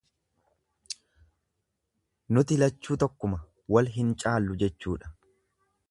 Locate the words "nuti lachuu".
2.37-2.99